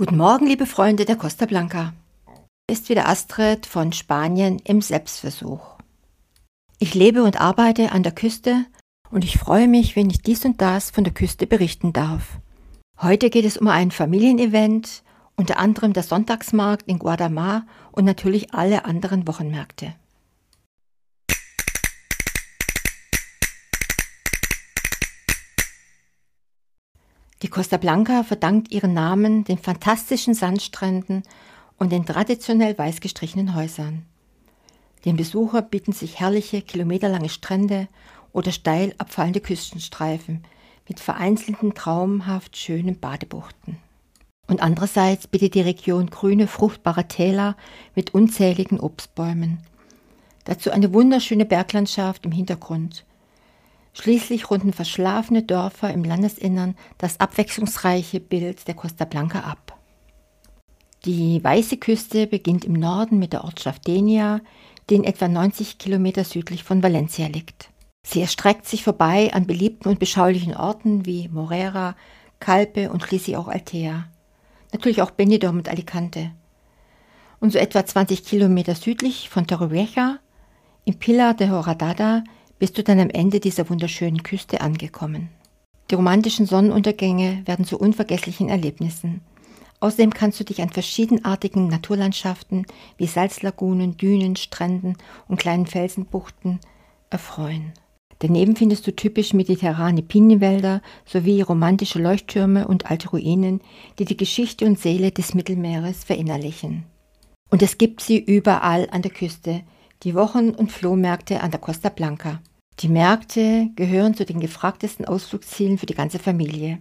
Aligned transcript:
Guten 0.00 0.16
Morgen, 0.16 0.46
liebe 0.46 0.64
Freunde 0.64 1.04
der 1.04 1.16
Costa 1.16 1.44
Blanca. 1.44 1.92
Ist 2.66 2.88
wieder 2.88 3.06
Astrid 3.06 3.66
von 3.66 3.92
Spanien 3.92 4.58
im 4.64 4.80
Selbstversuch. 4.80 5.76
Ich 6.78 6.94
lebe 6.94 7.22
und 7.22 7.38
arbeite 7.38 7.92
an 7.92 8.02
der 8.02 8.12
Küste 8.12 8.64
und 9.10 9.24
ich 9.24 9.36
freue 9.36 9.68
mich, 9.68 9.96
wenn 9.96 10.08
ich 10.08 10.22
dies 10.22 10.46
und 10.46 10.62
das 10.62 10.90
von 10.90 11.04
der 11.04 11.12
Küste 11.12 11.46
berichten 11.46 11.92
darf. 11.92 12.38
Heute 12.98 13.28
geht 13.28 13.44
es 13.44 13.58
um 13.58 13.68
ein 13.68 13.90
Familienevent, 13.90 15.02
unter 15.36 15.58
anderem 15.58 15.92
der 15.92 16.02
Sonntagsmarkt 16.02 16.88
in 16.88 16.98
Guadamar 16.98 17.66
und 17.92 18.06
natürlich 18.06 18.54
alle 18.54 18.86
anderen 18.86 19.28
Wochenmärkte. 19.28 19.92
Die 27.42 27.48
Costa 27.48 27.78
Blanca 27.78 28.22
verdankt 28.22 28.70
ihren 28.70 28.92
Namen 28.92 29.44
den 29.44 29.56
fantastischen 29.56 30.34
Sandstränden 30.34 31.22
und 31.78 31.90
den 31.90 32.04
traditionell 32.04 32.76
weiß 32.76 33.00
gestrichenen 33.00 33.54
Häusern. 33.54 34.04
Den 35.06 35.16
Besucher 35.16 35.62
bieten 35.62 35.92
sich 35.92 36.20
herrliche, 36.20 36.60
kilometerlange 36.60 37.30
Strände 37.30 37.88
oder 38.32 38.52
steil 38.52 38.94
abfallende 38.98 39.40
Küstenstreifen 39.40 40.44
mit 40.86 41.00
vereinzelten, 41.00 41.74
traumhaft 41.74 42.58
schönen 42.58 43.00
Badebuchten. 43.00 43.78
Und 44.46 44.62
andererseits 44.62 45.26
bietet 45.26 45.54
die 45.54 45.62
Region 45.62 46.10
grüne, 46.10 46.46
fruchtbare 46.46 47.08
Täler 47.08 47.56
mit 47.94 48.12
unzähligen 48.12 48.78
Obstbäumen. 48.78 49.60
Dazu 50.44 50.70
eine 50.70 50.92
wunderschöne 50.92 51.46
Berglandschaft 51.46 52.26
im 52.26 52.32
Hintergrund 52.32 53.06
Schließlich 53.92 54.50
runden 54.50 54.72
verschlafene 54.72 55.42
Dörfer 55.42 55.92
im 55.92 56.04
Landesinnern 56.04 56.76
das 56.98 57.18
abwechslungsreiche 57.20 58.20
Bild 58.20 58.68
der 58.68 58.74
Costa 58.74 59.04
Blanca 59.04 59.40
ab. 59.40 59.78
Die 61.04 61.42
weiße 61.42 61.78
Küste 61.78 62.26
beginnt 62.26 62.64
im 62.64 62.74
Norden 62.74 63.18
mit 63.18 63.32
der 63.32 63.44
Ortschaft 63.44 63.86
Denia, 63.86 64.40
die 64.88 64.96
in 64.96 65.04
etwa 65.04 65.28
90 65.28 65.78
Kilometer 65.78 66.24
südlich 66.24 66.62
von 66.62 66.82
Valencia 66.82 67.26
liegt. 67.26 67.70
Sie 68.06 68.20
erstreckt 68.20 68.66
sich 68.66 68.84
vorbei 68.84 69.32
an 69.32 69.46
beliebten 69.46 69.88
und 69.88 69.98
beschaulichen 69.98 70.56
Orten 70.56 71.06
wie 71.06 71.28
Morera, 71.28 71.96
Calpe 72.38 72.90
und 72.90 73.02
schließlich 73.02 73.36
auch 73.36 73.48
Altea. 73.48 74.08
Natürlich 74.72 75.02
auch 75.02 75.10
Benidorm 75.10 75.58
und 75.58 75.68
Alicante. 75.68 76.32
Und 77.40 77.52
so 77.52 77.58
etwa 77.58 77.84
20 77.84 78.24
Kilometer 78.24 78.74
südlich 78.74 79.28
von 79.28 79.46
Torrevieja, 79.46 80.18
im 80.84 80.98
Pilar 80.98 81.34
de 81.34 81.50
Horadada, 81.50 82.24
bist 82.60 82.78
du 82.78 82.84
dann 82.84 83.00
am 83.00 83.10
Ende 83.10 83.40
dieser 83.40 83.68
wunderschönen 83.68 84.22
Küste 84.22 84.60
angekommen. 84.60 85.30
Die 85.90 85.96
romantischen 85.96 86.46
Sonnenuntergänge 86.46 87.42
werden 87.46 87.64
zu 87.64 87.78
unvergesslichen 87.78 88.48
Erlebnissen. 88.48 89.22
Außerdem 89.80 90.12
kannst 90.12 90.38
du 90.38 90.44
dich 90.44 90.60
an 90.62 90.68
verschiedenartigen 90.68 91.66
Naturlandschaften 91.66 92.66
wie 92.98 93.06
Salzlagunen, 93.06 93.96
Dünen, 93.96 94.36
Stränden 94.36 94.96
und 95.26 95.40
kleinen 95.40 95.66
Felsenbuchten 95.66 96.60
erfreuen. 97.08 97.72
Daneben 98.18 98.54
findest 98.54 98.86
du 98.86 98.94
typisch 98.94 99.32
mediterrane 99.32 100.02
Pinienwälder 100.02 100.82
sowie 101.06 101.40
romantische 101.40 101.98
Leuchttürme 101.98 102.68
und 102.68 102.90
alte 102.90 103.08
Ruinen, 103.08 103.62
die 103.98 104.04
die 104.04 104.18
Geschichte 104.18 104.66
und 104.66 104.78
Seele 104.78 105.10
des 105.10 105.32
Mittelmeeres 105.32 106.04
verinnerlichen. 106.04 106.84
Und 107.50 107.62
es 107.62 107.78
gibt 107.78 108.02
sie 108.02 108.18
überall 108.18 108.86
an 108.92 109.00
der 109.00 109.10
Küste, 109.10 109.62
die 110.02 110.14
Wochen- 110.14 110.50
und 110.50 110.70
Flohmärkte 110.70 111.40
an 111.40 111.50
der 111.50 111.60
Costa 111.60 111.88
Blanca. 111.88 112.42
Die 112.80 112.88
Märkte 112.88 113.68
gehören 113.76 114.14
zu 114.14 114.24
den 114.24 114.40
gefragtesten 114.40 115.04
Ausflugszielen 115.04 115.76
für 115.76 115.86
die 115.86 115.94
ganze 115.94 116.18
Familie. 116.18 116.78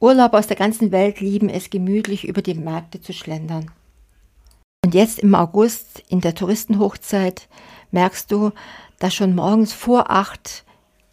Urlauber 0.00 0.40
aus 0.40 0.48
der 0.48 0.56
ganzen 0.56 0.90
Welt 0.90 1.20
lieben 1.20 1.48
es, 1.48 1.70
gemütlich 1.70 2.26
über 2.26 2.42
die 2.42 2.54
Märkte 2.54 3.00
zu 3.00 3.12
schlendern. 3.12 3.70
Und 4.84 4.94
jetzt 4.94 5.20
im 5.20 5.36
August, 5.36 6.02
in 6.08 6.20
der 6.20 6.34
Touristenhochzeit, 6.34 7.48
merkst 7.92 8.32
du, 8.32 8.50
dass 8.98 9.14
schon 9.14 9.36
morgens 9.36 9.72
vor 9.72 10.10
acht 10.10 10.64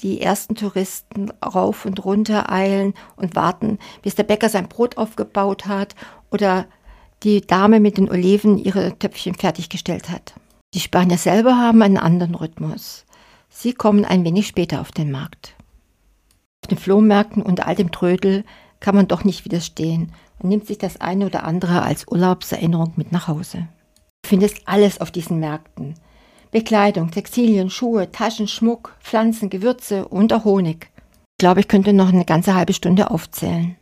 die 0.01 0.19
ersten 0.19 0.55
Touristen 0.55 1.29
rauf 1.45 1.85
und 1.85 2.03
runter 2.03 2.51
eilen 2.51 2.95
und 3.17 3.35
warten, 3.35 3.77
bis 4.01 4.15
der 4.15 4.23
Bäcker 4.23 4.49
sein 4.49 4.67
Brot 4.67 4.97
aufgebaut 4.97 5.67
hat 5.67 5.93
oder 6.31 6.65
die 7.21 7.41
Dame 7.41 7.79
mit 7.79 7.97
den 7.97 8.09
Oliven 8.09 8.57
ihre 8.57 8.97
Töpfchen 8.97 9.35
fertiggestellt 9.35 10.09
hat. 10.09 10.33
Die 10.73 10.79
Spanier 10.79 11.17
selber 11.17 11.57
haben 11.57 11.83
einen 11.83 11.97
anderen 11.97 12.33
Rhythmus. 12.33 13.05
Sie 13.49 13.73
kommen 13.73 14.05
ein 14.05 14.23
wenig 14.23 14.47
später 14.47 14.79
auf 14.79 14.91
den 14.91 15.11
Markt. 15.11 15.55
Auf 16.63 16.67
den 16.69 16.77
Flohmärkten 16.77 17.41
und 17.41 17.65
all 17.65 17.75
dem 17.75 17.91
Trödel 17.91 18.45
kann 18.79 18.95
man 18.95 19.07
doch 19.07 19.23
nicht 19.23 19.43
widerstehen 19.43 20.13
und 20.39 20.49
nimmt 20.49 20.67
sich 20.67 20.77
das 20.77 21.01
eine 21.01 21.25
oder 21.25 21.43
andere 21.43 21.81
als 21.81 22.07
Urlaubserinnerung 22.07 22.93
mit 22.95 23.11
nach 23.11 23.27
Hause. 23.27 23.67
Du 24.23 24.29
findest 24.29 24.67
alles 24.67 25.01
auf 25.01 25.11
diesen 25.11 25.39
Märkten. 25.39 25.95
Bekleidung, 26.51 27.11
Textilien, 27.11 27.69
Schuhe, 27.69 28.11
Taschen, 28.11 28.47
Schmuck, 28.47 28.95
Pflanzen, 29.01 29.49
Gewürze 29.49 30.07
und 30.07 30.33
auch 30.33 30.45
Honig. 30.45 30.89
Ich 31.37 31.41
glaube, 31.41 31.59
ich 31.59 31.67
könnte 31.67 31.93
noch 31.93 32.09
eine 32.09 32.25
ganze 32.25 32.55
halbe 32.55 32.73
Stunde 32.73 33.11
aufzählen. 33.11 33.75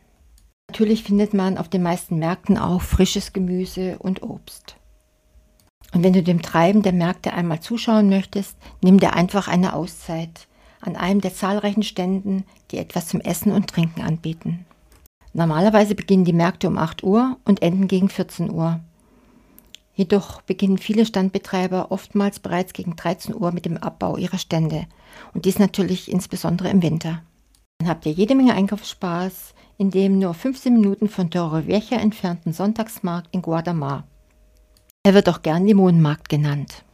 Natürlich 0.70 1.02
findet 1.02 1.32
man 1.32 1.56
auf 1.56 1.68
den 1.68 1.82
meisten 1.82 2.18
Märkten 2.18 2.58
auch 2.58 2.82
frisches 2.82 3.32
Gemüse 3.32 3.98
und 3.98 4.22
Obst. 4.22 4.76
Und 5.94 6.02
wenn 6.02 6.12
du 6.12 6.22
dem 6.22 6.42
Treiben 6.42 6.82
der 6.82 6.92
Märkte 6.92 7.32
einmal 7.32 7.60
zuschauen 7.60 8.08
möchtest, 8.08 8.56
nimm 8.82 9.00
dir 9.00 9.14
einfach 9.14 9.48
eine 9.48 9.72
Auszeit 9.72 10.46
an 10.80 10.96
einem 10.96 11.20
der 11.20 11.34
zahlreichen 11.34 11.82
Ständen, 11.82 12.44
die 12.70 12.78
etwas 12.78 13.08
zum 13.08 13.20
Essen 13.20 13.52
und 13.52 13.68
Trinken 13.68 14.02
anbieten. 14.02 14.64
Normalerweise 15.32 15.94
beginnen 15.94 16.24
die 16.24 16.32
Märkte 16.32 16.68
um 16.68 16.78
8 16.78 17.02
Uhr 17.02 17.36
und 17.44 17.62
enden 17.62 17.88
gegen 17.88 18.08
14 18.08 18.50
Uhr. 18.50 18.80
Jedoch 19.94 20.42
beginnen 20.42 20.78
viele 20.78 21.04
Standbetreiber 21.04 21.90
oftmals 21.90 22.38
bereits 22.38 22.72
gegen 22.72 22.94
13 22.94 23.34
Uhr 23.34 23.50
mit 23.52 23.64
dem 23.64 23.76
Abbau 23.76 24.16
ihrer 24.16 24.38
Stände 24.38 24.86
und 25.34 25.44
dies 25.44 25.58
natürlich 25.58 26.10
insbesondere 26.10 26.68
im 26.68 26.82
Winter. 26.82 27.22
Dann 27.78 27.88
habt 27.88 28.06
ihr 28.06 28.12
jede 28.12 28.34
Menge 28.34 28.54
Einkaufsspaß 28.54 29.54
in 29.76 29.90
dem 29.90 30.18
nur 30.18 30.34
15 30.34 30.72
Minuten 30.72 31.08
von 31.08 31.30
Torre 31.30 31.66
Vieja 31.66 31.98
entfernten 31.98 32.52
Sonntagsmarkt 32.52 33.28
in 33.32 33.42
Guadamar. 33.42 34.04
Er 35.04 35.14
wird 35.14 35.28
auch 35.28 35.42
gern 35.42 35.66
Limonenmarkt 35.66 36.28
genannt, 36.28 36.84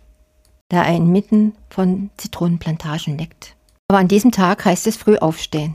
da 0.68 0.84
er 0.84 0.96
inmitten 0.96 1.54
von 1.68 2.10
Zitronenplantagen 2.16 3.18
liegt. 3.18 3.56
Aber 3.88 3.98
an 3.98 4.08
diesem 4.08 4.30
Tag 4.30 4.64
heißt 4.64 4.86
es 4.86 4.96
früh 4.96 5.16
aufstehen. 5.16 5.74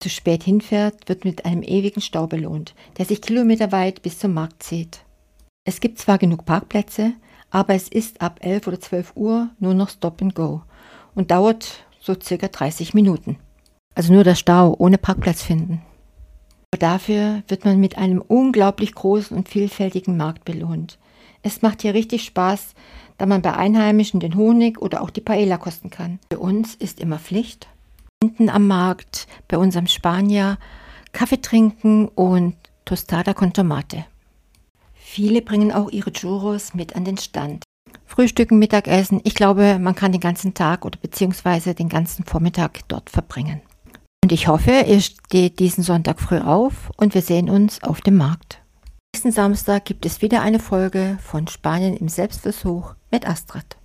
Zu 0.00 0.10
spät 0.10 0.42
hinfährt, 0.42 1.08
wird 1.08 1.24
mit 1.24 1.44
einem 1.44 1.62
ewigen 1.62 2.00
Stau 2.00 2.26
belohnt, 2.26 2.74
der 2.98 3.06
sich 3.06 3.22
kilometerweit 3.22 4.02
bis 4.02 4.18
zum 4.18 4.34
Markt 4.34 4.62
zieht. 4.62 5.00
Es 5.64 5.80
gibt 5.80 5.98
zwar 5.98 6.18
genug 6.18 6.44
Parkplätze, 6.44 7.14
aber 7.50 7.74
es 7.74 7.88
ist 7.88 8.20
ab 8.20 8.40
11 8.42 8.66
oder 8.66 8.80
12 8.80 9.12
Uhr 9.16 9.48
nur 9.58 9.74
noch 9.74 9.88
Stop 9.88 10.20
and 10.20 10.34
Go 10.34 10.62
und 11.14 11.30
dauert 11.30 11.84
so 12.00 12.14
circa 12.20 12.48
30 12.48 12.94
Minuten. 12.94 13.38
Also 13.94 14.12
nur 14.12 14.24
der 14.24 14.34
Stau 14.34 14.74
ohne 14.78 14.98
Parkplatz 14.98 15.42
finden. 15.42 15.82
Aber 16.70 16.78
dafür 16.78 17.42
wird 17.48 17.64
man 17.64 17.80
mit 17.80 17.96
einem 17.96 18.20
unglaublich 18.20 18.94
großen 18.94 19.36
und 19.36 19.48
vielfältigen 19.48 20.16
Markt 20.16 20.44
belohnt, 20.44 20.98
es 21.46 21.62
macht 21.62 21.82
hier 21.82 21.94
richtig 21.94 22.24
Spaß, 22.24 22.74
da 23.18 23.26
man 23.26 23.40
bei 23.40 23.54
Einheimischen 23.54 24.20
den 24.20 24.34
Honig 24.34 24.82
oder 24.82 25.00
auch 25.00 25.10
die 25.10 25.20
Paella 25.20 25.56
kosten 25.56 25.90
kann. 25.90 26.18
Für 26.30 26.40
uns 26.40 26.74
ist 26.74 27.00
immer 27.00 27.18
Pflicht. 27.18 27.68
Hinten 28.22 28.50
am 28.50 28.66
Markt 28.66 29.28
bei 29.46 29.56
unserem 29.56 29.86
Spanier 29.86 30.58
Kaffee 31.12 31.40
trinken 31.40 32.08
und 32.08 32.56
Tostada 32.84 33.32
con 33.32 33.52
Tomate. 33.52 34.04
Viele 34.92 35.40
bringen 35.40 35.72
auch 35.72 35.90
ihre 35.90 36.12
Churros 36.12 36.74
mit 36.74 36.96
an 36.96 37.04
den 37.04 37.16
Stand. 37.16 37.62
Frühstücken, 38.04 38.58
Mittagessen. 38.58 39.20
Ich 39.24 39.34
glaube, 39.34 39.78
man 39.78 39.94
kann 39.94 40.12
den 40.12 40.20
ganzen 40.20 40.52
Tag 40.52 40.84
oder 40.84 40.98
beziehungsweise 41.00 41.74
den 41.74 41.88
ganzen 41.88 42.24
Vormittag 42.24 42.80
dort 42.88 43.08
verbringen. 43.08 43.60
Und 44.22 44.32
ich 44.32 44.48
hoffe, 44.48 44.84
ihr 44.86 45.00
steht 45.00 45.60
diesen 45.60 45.84
Sonntag 45.84 46.20
früh 46.20 46.38
auf 46.38 46.90
und 46.96 47.14
wir 47.14 47.22
sehen 47.22 47.48
uns 47.48 47.82
auf 47.82 48.00
dem 48.00 48.16
Markt. 48.16 48.60
Nächsten 49.16 49.32
Samstag 49.32 49.86
gibt 49.86 50.04
es 50.04 50.20
wieder 50.20 50.42
eine 50.42 50.58
Folge 50.58 51.16
von 51.22 51.48
Spanien 51.48 51.96
im 51.96 52.06
Selbstversuch 52.06 52.94
mit 53.10 53.26
Astrid. 53.26 53.78